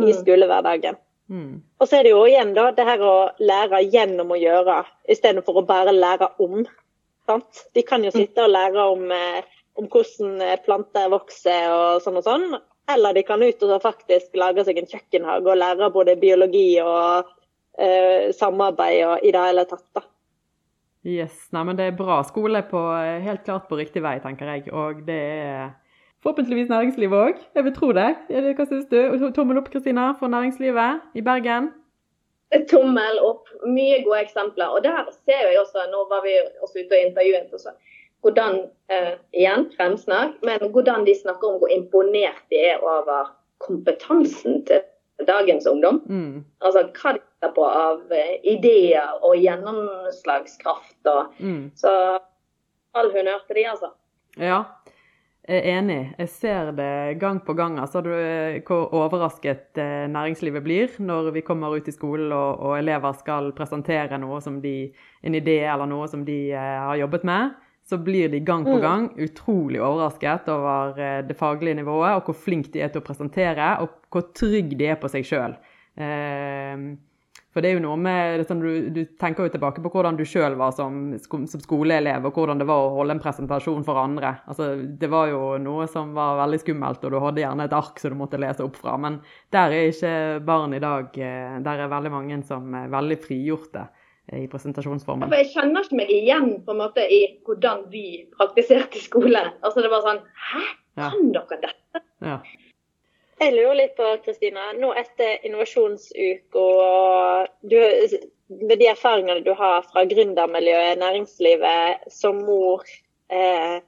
[0.00, 0.18] i Mm.
[0.22, 0.96] skolehverdagen.
[1.30, 1.62] Mm.
[1.78, 5.60] Og så er det jo igjen da, det her å lære gjennom å gjøre, istedenfor
[5.60, 6.64] å bare lære om.
[7.26, 7.66] Sant?
[7.74, 9.42] De kan jo sitte og lære om, eh,
[9.78, 12.60] om hvordan eh, planter vokser og sånn og sånn.
[12.90, 17.28] Eller de kan ut og faktisk lage seg en kjøkkenhage og lære både biologi og
[17.78, 19.86] eh, samarbeid og i det hele tatt.
[19.94, 20.02] da.
[21.06, 22.80] Yes, nei, men Det er bra skole på,
[23.22, 24.72] helt klart på riktig vei, tenker jeg.
[24.72, 25.70] Og det er
[26.22, 27.36] forhåpentligvis næringslivet òg.
[27.54, 28.10] Jeg vil tro det.
[28.28, 29.30] Hva syns du?
[29.36, 31.70] Tommel opp, Kristina, for næringslivet i Bergen?
[32.70, 33.48] Tommel opp.
[33.66, 34.66] Mye gode eksempler.
[34.74, 37.74] Og der ser jeg også, nå var vi også ute og intervjuet også,
[38.20, 43.30] hvordan eh, igjen fremsnakk, men hvordan de snakker om hvor imponert de er over
[43.64, 44.82] kompetansen til
[45.26, 46.02] dagens ungdom.
[46.06, 46.44] Mm.
[46.60, 51.00] Altså hva de ser på av eh, ideer og gjennomslagskraft.
[51.06, 51.70] Og, Mm.
[51.76, 52.18] Så
[52.94, 53.90] all honnør til de, altså.
[54.38, 54.62] Ja,
[55.50, 55.98] er enig.
[56.18, 57.78] Jeg ser det gang på gang.
[57.82, 58.10] Altså, du,
[58.66, 63.50] hvor overrasket eh, næringslivet blir når vi kommer ut i skolen og, og elever skal
[63.56, 67.58] presentere noe som de, en idé eller noe som de eh, har jobbet med.
[67.90, 68.82] Så blir de gang på Mm.
[68.84, 73.08] gang utrolig overrasket over eh, det faglige nivået, og hvor flinke de er til å
[73.08, 75.56] presentere, og hvor trygge de er på seg sjøl.
[77.50, 80.22] For det er jo noe med sånn, du, du tenker jo tilbake på hvordan du
[80.28, 84.36] sjøl var som, som skoleelev, og hvordan det var å holde en presentasjon for andre.
[84.46, 84.68] Altså,
[85.00, 88.14] det var jo noe som var veldig skummelt, og du hadde gjerne et ark som
[88.14, 88.94] du måtte lese opp fra.
[89.02, 89.18] Men
[89.50, 90.12] der er ikke
[90.46, 91.10] barn i dag.
[91.18, 93.82] eh, Der er veldig mange som er veldig frigjorte
[94.30, 95.26] eh, i presentasjonsformen.
[95.28, 98.04] For jeg kjenner ikke meg igjen på en måte i hvordan vi
[98.38, 99.42] praktiserte skole.
[99.66, 100.62] Altså det var sånn Hæ,
[100.98, 101.10] Ja.
[101.10, 102.00] kan dere dette?
[102.22, 102.38] Ja.
[103.40, 107.78] Jeg lurer litt på, Kristina, nå etter innovasjonsuka og du,
[108.60, 112.84] med de erfaringene du har fra gründermiljøet, næringslivet, som mor
[113.32, 113.78] eh,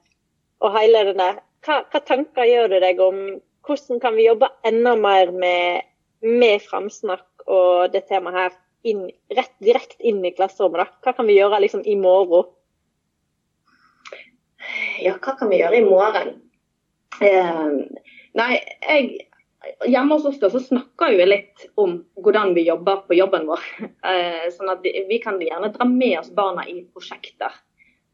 [0.63, 1.35] og hele hva,
[1.83, 3.19] hva tanker gjør du deg om
[3.67, 5.85] hvordan kan vi jobbe enda mer med,
[6.25, 8.57] med framsnakk og det temaet her
[8.89, 9.03] inn,
[9.37, 10.81] rett direkte inn i klasserommet?
[10.81, 11.03] da?
[11.05, 12.49] Hva kan vi gjøre liksom i morgen?
[15.03, 16.33] Ja, hva kan vi gjøre i morgen?
[17.21, 17.77] Eh,
[18.39, 19.29] nei, jeg
[19.87, 23.63] Hjemme hos oss da, så snakker vi litt om hvordan vi jobber på jobben vår.
[24.13, 27.55] Eh, sånn at vi, kan gjerne dra med oss barna i prosjekter.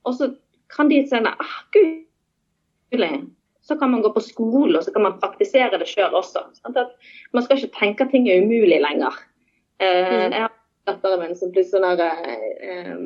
[0.05, 0.29] Og så
[0.75, 2.05] kan de se ah, gud,
[3.69, 6.45] så kan man gå på skole og så kan man praktisere det sjøl også.
[6.61, 6.95] Sånn At
[7.37, 9.17] man skal ikke tenke at ting er umulig lenger.
[9.81, 10.33] Eh, Mm.
[10.33, 10.53] jeg har
[10.87, 12.17] datteren min som plutselig sånn der,
[12.61, 12.97] eh,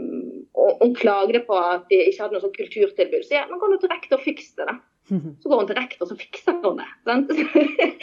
[0.81, 3.25] Hun klagde på at de ikke hadde noe sånn kulturtilbud.
[3.25, 4.75] Så jeg, man kan jo direkte og fikse det, da.
[5.09, 6.91] Så går hun til rektor, så fikser hun det.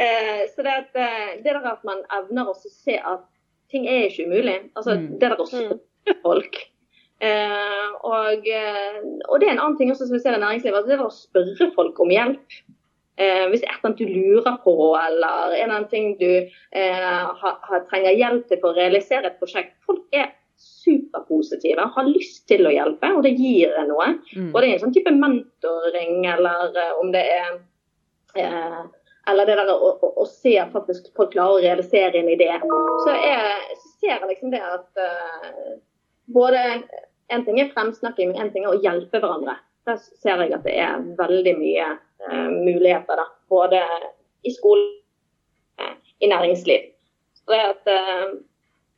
[0.00, 3.26] Eh, så det, at, eh, det der at man evner å se at
[3.68, 4.54] ting er ikke umulig.
[4.72, 5.18] Altså, Mm.
[5.20, 6.56] Det der å spørre folk.
[7.20, 8.48] Eh, og,
[9.28, 10.78] og det er en annen ting også som vi ser i næringslivet.
[10.78, 12.56] Altså det der å spørre folk om hjelp.
[13.20, 16.14] Eh, hvis det er et eller annet du lurer på, eller en eller annen ting
[16.16, 19.74] du eh, har, ha, trenger hjelp til for å realisere et prosjekt.
[19.84, 20.30] Folk er
[20.60, 24.12] superpositive, har lyst til å hjelpe, og det gir deg noe.
[24.36, 24.50] Mm.
[24.52, 27.52] Og det er en sånn type mentoring, eller eh, om det er
[28.38, 28.80] eh,
[29.30, 32.48] Eller det der å, å, å se faktisk folk klarer å realisere en idé.
[33.04, 35.74] Så jeg ser jeg liksom det at eh,
[36.34, 36.82] både
[37.30, 39.52] En ting er fremsnakking, men en ting er å hjelpe hverandre.
[39.86, 43.28] Der ser jeg at det er veldig mye eh, muligheter, da.
[43.52, 43.84] Både
[44.42, 44.88] i skolen,
[45.78, 45.92] eh,
[46.26, 46.88] i næringsliv.
[47.38, 48.32] Så det at eh,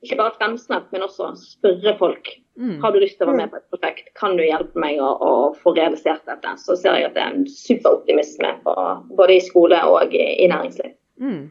[0.03, 2.29] ikke bare fremsnakk, men også spørre folk.
[2.59, 2.81] Mm.
[2.83, 4.11] Har du lyst til å være med på et prosjekt?
[4.19, 6.57] Kan du hjelpe meg å, å få realisert dette?
[6.61, 10.97] Så ser jeg at det er en superoptimisme både i skole og i, i næringsliv.
[11.23, 11.43] Mm.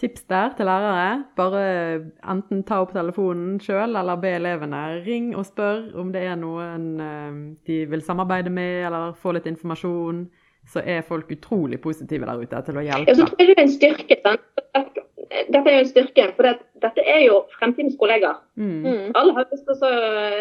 [0.00, 1.24] Tips der til lærere.
[1.36, 1.64] Bare
[2.32, 6.86] enten ta opp telefonen sjøl, eller be elevene ring og spør om det er noen
[7.02, 7.36] eh,
[7.68, 10.24] de vil samarbeide med, eller få litt informasjon.
[10.70, 13.64] Så er folk utrolig positive der ute til å Ja, så tror jeg det er
[13.66, 14.20] en styrke.
[14.22, 15.01] Sant?
[15.48, 18.40] Dette er jo en styrke, for det, dette er jo fremtidens kollegaer.
[18.60, 18.82] Mm.
[18.84, 19.06] Mm.
[19.18, 19.92] Alle har lyst til å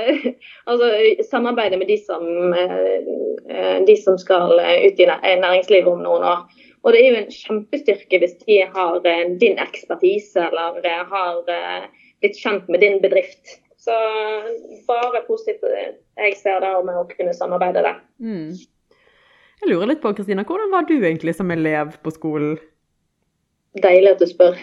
[0.71, 0.89] altså,
[1.29, 2.25] samarbeide med de som,
[2.57, 6.43] eh, de som skal ut i næringslivet om noen år.
[6.81, 11.43] Og det er jo en kjempestyrke hvis de har eh, din ekspertise eller eh, har
[11.45, 13.59] blitt kjent med din bedrift.
[13.81, 13.95] Så
[14.85, 15.63] bare positivt
[16.19, 18.03] jeg ser det med å kunne samarbeide der.
[18.21, 18.51] Mm.
[19.61, 22.59] Jeg lurer litt på, Kristina, hvordan var du egentlig som elev på skolen?
[23.79, 24.57] Deilig at du spør.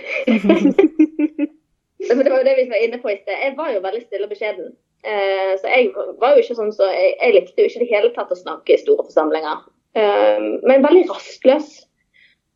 [2.09, 3.35] Men det var jo det vi var inne på i sted.
[3.35, 4.71] Jeg var jo veldig stille og beskjeden.
[5.07, 5.91] Eh, så jeg
[6.21, 8.39] var jo ikke sånn så jeg, jeg likte jo ikke i det hele tatt å
[8.39, 9.65] snakke i store forsamlinger.
[9.99, 11.69] Eh, men veldig rastløs.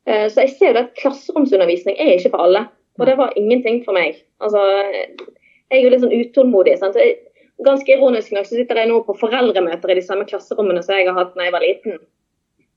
[0.06, 2.66] Eh, så jeg ser jo at klasseromsundervisning er ikke for alle.
[3.00, 4.20] Og det var ingenting for meg.
[4.44, 4.60] Altså,
[5.72, 6.76] jeg er jo litt sånn utålmodig.
[6.80, 6.96] Sant?
[6.96, 7.20] Så jeg,
[7.64, 11.08] ganske ironisk nok så sitter jeg nå på foreldremøter i de samme klasserommene som jeg
[11.08, 11.98] har hatt da jeg var liten.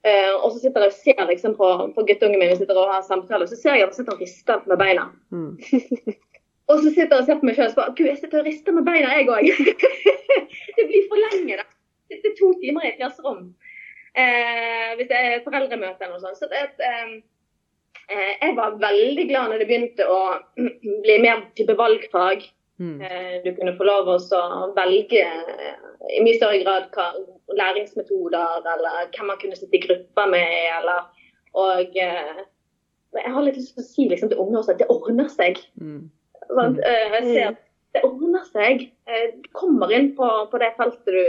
[0.05, 2.91] Eh, og så sitter jeg og ser liksom på, på guttungen min vi sitter og
[2.93, 5.09] har samtale, og så ser jeg at han sitter og rister med beina.
[5.33, 5.55] Mm.
[6.65, 8.47] Og så sitter jeg og ser på meg sjøl og spør Gud, jeg sitter og
[8.49, 9.49] rister med beina, jeg òg.
[10.77, 11.65] det blir for lenge, da.
[12.09, 13.43] Sitte to timer i et klasserom.
[14.17, 16.39] Eh, hvis det er foreldremøte eller noe sånt.
[16.39, 17.13] Så det, eh,
[18.09, 20.19] eh, jeg var veldig glad når det begynte å
[21.05, 22.47] bli mer type valgfag.
[22.79, 23.01] Mm.
[23.01, 24.17] Eh, Du kunne få lov å
[24.75, 25.75] velge eh,
[26.17, 27.11] i mye større grad hva
[27.55, 31.05] læringsmetoder, eller hvem man kunne sitte i grupper med, eller
[31.55, 32.41] Og eh,
[33.15, 35.61] jeg har litt lyst til å si liksom, til unge også at det ordner seg.
[35.79, 36.09] Mm.
[36.51, 37.61] Eh, Jeg ser at
[37.95, 38.89] det ordner seg.
[39.39, 41.21] Du kommer inn på, på det feltet du,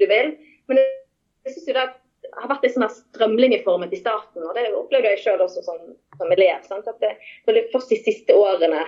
[0.00, 0.32] du vil.
[0.66, 5.26] Men jeg, syns det har vært litt sånn strømlinjeformet i starten, og det opplevde jeg
[5.26, 5.82] sjøl også som,
[6.16, 6.64] som elev.
[6.64, 6.88] Sant?
[6.88, 8.86] At det først de siste årene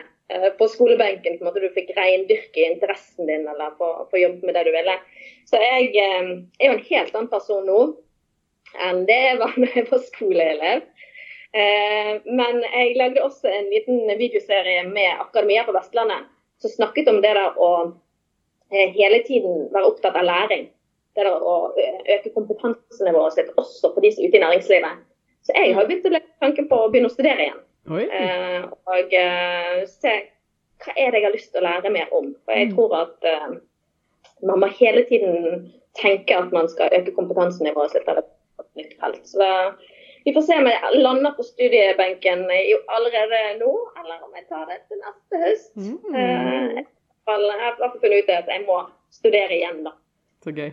[0.58, 4.58] på skolebenken på en måte, du fikk reindyrke interessen din eller få, få jobbe med
[4.58, 4.96] det du ville.
[5.48, 7.80] Så jeg eh, er jo en helt annen person nå
[8.84, 10.82] enn det jeg var da jeg var skoleelev.
[11.56, 16.28] Eh, men jeg lagde også en liten videoserie med Akademia på Vestlandet
[16.60, 17.70] som snakket om det der å
[18.72, 20.68] eh, hele tiden være opptatt av læring.
[21.16, 25.00] Det der å ø- øke kompetansenivået sitt også for de som er ute i næringslivet.
[25.46, 27.62] Så jeg har begynt å legge tanken på å begynne å studere igjen.
[28.12, 30.12] Eh, og eh, se
[30.84, 32.34] hva er det jeg har lyst til å lære mer om.
[32.44, 32.74] For jeg Mm.
[32.76, 33.48] tror at eh,
[34.46, 38.22] man må hele tiden tenke at man skal øke kompetansenivået sitt eller
[38.56, 39.24] på et nytt felt.
[39.26, 39.72] Så da,
[40.24, 44.66] vi får se om jeg lander på studiebenken i- allerede nå, eller om jeg tar
[44.70, 45.76] det til neste høst.
[45.76, 46.14] Mm.
[46.14, 46.86] Eh, jeg
[47.26, 48.78] har i hvert fall funnet ut at jeg må
[49.10, 49.90] studere igjen, da.
[50.44, 50.70] Så gøy.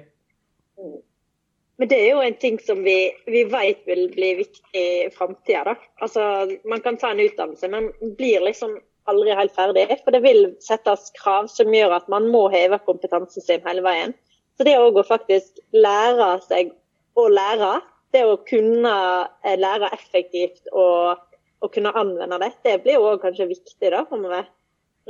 [1.78, 5.76] Men det er jo en ting som vi, vi vet vil bli viktig i framtida.
[6.04, 6.24] Altså,
[6.64, 8.78] man kan ta en utdannelse, men blir liksom
[9.12, 9.90] aldri helt ferdig.
[10.04, 14.16] For det vil settes krav som gjør at man må heve kompetansen sin hele veien.
[14.56, 16.72] Så det òg å faktisk lære seg
[17.20, 17.78] å lære,
[18.16, 18.96] det å kunne
[19.44, 21.20] eh, lære effektivt og,
[21.64, 24.48] og kunne anvende det, det blir jo òg kanskje viktig da framover.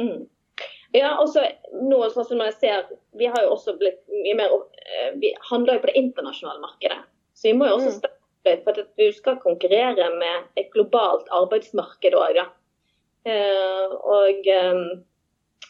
[0.02, 0.26] Mm.
[0.96, 1.44] Ja, også
[1.90, 2.86] noe sånn som jeg ser,
[3.20, 4.54] Vi har jo også blitt mye mer
[5.22, 7.02] Vi handler jo på det internasjonale markedet.
[7.36, 7.98] Så vi må jo også Mm.
[8.00, 12.46] starte for at du skal konkurrere med et globalt arbeidsmarked òg.
[13.26, 14.82] Eh, og, eh,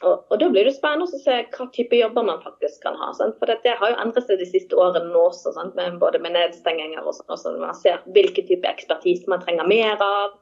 [0.03, 3.13] og, og da blir det spennende å se hva type jobber man faktisk kan ha.
[3.13, 3.37] Sant?
[3.39, 5.75] For det har jo endret seg de siste årene nå også, sant?
[5.75, 7.59] Med, både med nedstenginger og sånn.
[7.61, 10.35] Man ser hvilken type ekspertise man trenger mer av.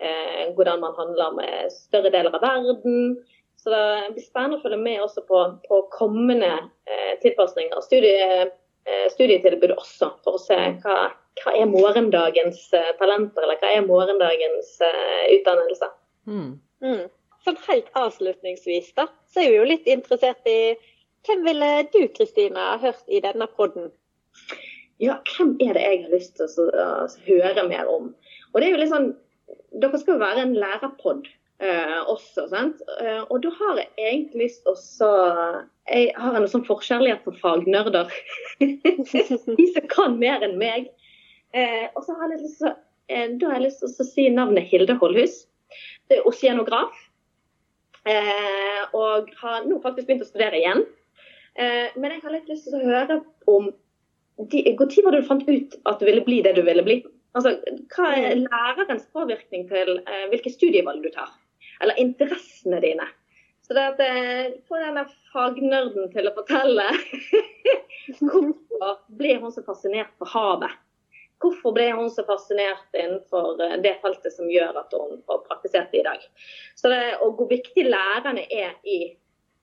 [0.00, 3.18] Eh, hvordan man handler med større deler av verden.
[3.64, 6.50] Så det blir spennende å følge med også på, på kommende
[6.84, 8.48] eh, tilpasninger og studie,
[8.84, 10.96] eh, studietilbud også, for å se hva,
[11.40, 15.88] hva er morgendagens eh, talenter, eller hva er morgendagens eh, utdannelse.
[16.28, 16.50] Mm.
[16.84, 17.06] Mm.
[17.46, 20.74] Sånn helt avslutningsvis, da, så er vi jo litt interessert i
[21.24, 23.88] hvem ville du, Kristina, hørt i denne podden?
[25.00, 28.12] Ja, hvem er det jeg har lyst til å så- å høre mer om?
[28.52, 29.14] Og det er jo litt sånn,
[29.74, 31.26] Dere skal jo være en lærerpod
[31.62, 32.82] eh, også, sant?
[33.00, 37.36] Eh, og da har jeg egentlig lyst til å Jeg har en sånn forkjærlighet for
[37.42, 38.12] fagnerder.
[39.58, 40.88] De som kan mer enn meg.
[41.52, 42.72] Eh, og så har jeg lyst til
[43.12, 45.44] eh, da har jeg lyst til å si navnet Hilde Holhus.
[46.08, 46.96] Det er oseanograf.
[48.04, 50.84] Eh, og har nå faktisk begynt å studere igjen.
[51.54, 53.72] Eh, men jeg har litt lyst til å høre om
[54.34, 56.96] Når var det du fant ut at du ville bli det du ville bli?
[57.38, 57.54] Altså,
[57.94, 61.30] Hva er lærerens påvirkning til eh, hvilke studievalg du tar?
[61.80, 63.06] Eller interessene dine?
[63.66, 66.88] Så det at eh, Få denne fagnerden til å fortelle
[68.20, 70.74] hvorfor ble hun så fascinert for havet?
[71.42, 75.92] Hvorfor ble hun så fascinert innenfor eh, det feltet som gjør at hun får praktisert
[75.92, 76.24] det i dag?
[76.78, 79.14] Så det, og Hvor viktig lærerne er i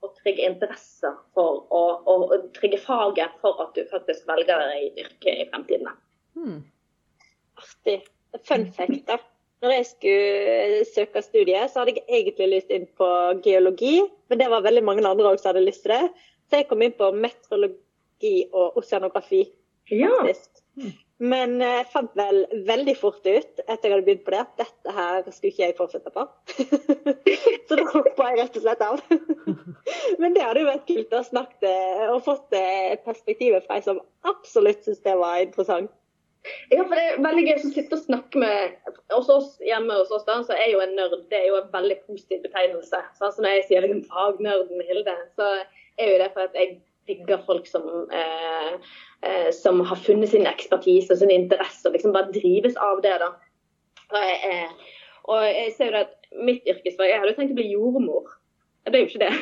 [0.01, 4.87] å trigge interesser for å, å, å trigge faget for at du faktisk velger deg
[4.87, 5.91] et yrke i fremtiden.
[6.33, 6.55] Hmm.
[6.55, 6.63] Mm.
[7.61, 7.99] Artig.
[8.47, 9.19] Fun fact, da.
[9.61, 13.07] Når jeg skulle søke studie, så hadde jeg egentlig lyst inn på
[13.45, 16.09] geologi, men det var veldig mange andre som hadde lyst til det.
[16.49, 19.45] Så jeg kom inn på meteorologi og oseanografi,
[19.91, 20.49] faktisk.
[21.21, 24.93] Men jeg fant vel veldig fort ut etter jeg hadde begynt på det, at dette
[24.95, 26.23] her skulle ikke jeg fortsette på.
[27.69, 29.03] så da hoppa jeg rett og slett av.
[30.23, 31.73] Men det hadde jo vært kult å snakke
[32.07, 35.93] og fått eh, perspektivet fra ei som absolutt syntes det var interessant.
[36.71, 40.13] Ja, for det er veldig gøy å sitte og snakke med Hos oss hjemme hos
[40.15, 43.01] oss da, så er jo en nerd det er jo en veldig positiv betegnelse.
[43.19, 45.49] Sånn som jeg sier liksom, fagnerden Hilde, så
[46.01, 48.71] er jo det for at jeg digger folk som, eh,
[49.27, 53.17] eh, som har funnet sin ekspertise og sin interesse og liksom bare drives av det.
[53.21, 53.29] da.
[54.11, 54.97] Og jeg, eh,
[55.33, 58.33] og jeg ser jo det at mitt yrkesfag Jeg hadde jo tenkt å bli jordmor.
[58.85, 59.33] Jeg ble jo ikke det.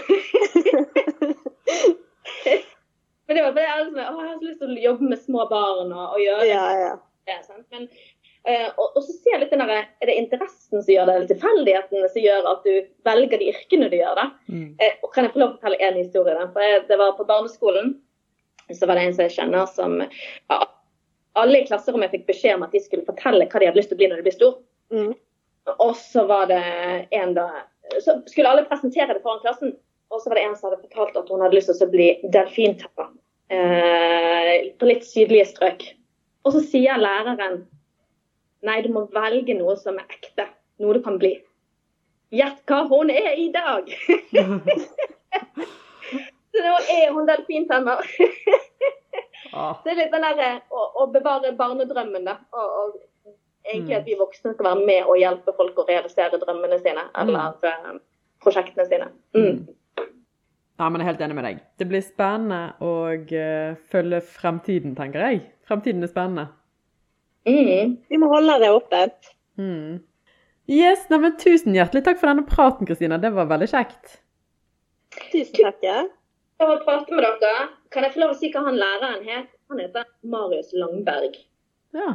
[3.29, 5.43] Men det var bare sånn, å, jeg har så lyst til å jobbe med små
[5.51, 6.93] barn og, og gjøre Ja, ja.
[7.29, 7.35] det.
[7.45, 7.65] Sant?
[7.69, 7.83] Men,
[8.49, 11.17] eh, og, og så ser jeg litt den der, Er det interessen som gjør det,
[11.19, 12.73] eller tilfeldighetene som gjør at du
[13.05, 14.17] velger de yrkene du gjør?
[14.17, 14.25] da?
[14.49, 14.71] Mm.
[14.81, 16.37] Eh, og kan jeg få lov til å fortelle en historie?
[16.39, 16.47] Da?
[16.55, 17.93] For jeg, Det var på barneskolen.
[18.73, 20.57] Så var det en som jeg kjenner som ja,
[21.41, 23.97] alle i klasserommet fikk beskjed om at de skulle fortelle hva de hadde lyst til
[23.97, 24.57] å bli når de ble stor.
[24.93, 25.13] Mm.
[25.77, 26.63] Og så var det
[27.13, 27.47] en da
[28.01, 29.73] Så skulle alle presentere det foran klassen.
[30.09, 32.07] Og så var det en som hadde fortalt at hun hadde lyst til å bli
[32.33, 33.09] delfintapper.
[33.49, 35.83] Eh, på litt sydlige strøk.
[36.45, 37.63] Og så sier læreren
[38.65, 40.45] nei, du må velge noe som er ekte.
[40.79, 41.33] Noe du kan bli.
[42.35, 43.89] Gjett hva hun er i dag!
[46.53, 48.05] så nå er hun delfintemmer.
[49.55, 49.79] Ah.
[49.81, 52.35] Det er litt den der eh, å, å bevare barnedrømmen, da.
[52.53, 53.31] Og, og
[53.63, 57.03] egentlig at vi voksne skal være med og hjelpe folk å realisere drømmene sine.
[57.17, 57.97] Eller mm.
[58.43, 59.07] prosjektene sine.
[59.33, 59.63] Mm.
[60.79, 61.57] Ja, men jeg er helt enig med deg.
[61.75, 65.41] Det blir spennende å eh, følge fremtiden, tenker jeg.
[65.67, 66.45] Fremtiden er spennende.
[67.49, 67.97] Mm.
[68.07, 69.33] Vi må holde det åpent.
[69.59, 69.99] Mm.
[70.71, 73.19] Yes, nei, men Tusen hjertelig takk for denne praten, Kristina.
[73.19, 74.21] Det var veldig kjekt.
[75.33, 75.99] Tusen takk, ja.
[76.59, 79.51] For å prate med dere, kan jeg få lov å si hva han læreren het?
[79.71, 81.35] Han heter Marius Langberg.
[81.97, 82.13] Ja.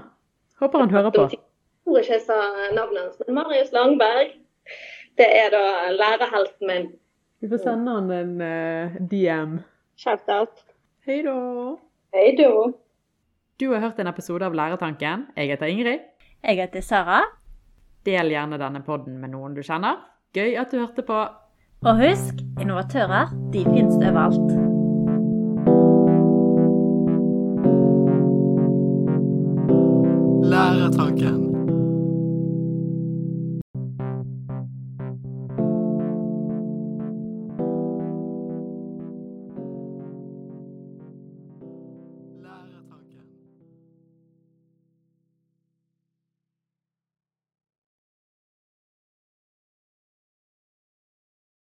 [0.63, 1.29] Håper han hører på.
[1.35, 1.41] Jeg
[1.85, 2.41] tror ikke jeg sa
[2.73, 4.37] navnet hans, men Marius Langberg.
[5.21, 6.93] Det er da lærerhelten min.
[7.45, 9.59] Vi får sende han en eh, DM.
[9.97, 10.63] Shout-out.
[11.05, 11.35] Hei da.
[12.17, 12.73] Hei du.
[13.61, 15.27] Du har hørt en episode av Lærertanken.
[15.37, 16.09] Jeg heter Ingrid.
[16.41, 17.21] Jeg heter Sara.
[18.09, 20.01] Del gjerne denne podden med noen du kjenner.
[20.33, 21.21] Gøy at du hørte på.
[21.85, 24.64] Og husk, innovatører de finnes overalt.